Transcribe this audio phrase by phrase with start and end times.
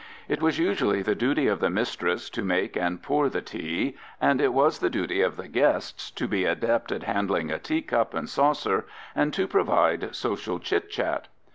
[0.35, 4.41] __It was usually the duty of the mistress to make and pour the tea; and
[4.41, 8.27] it was the duty of the guests to be adept at handling a teacup and
[8.27, 11.27] saucer and to provide social "chitchat."